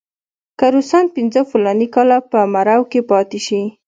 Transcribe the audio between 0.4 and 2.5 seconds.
که روسان پنځه فلاني کاله په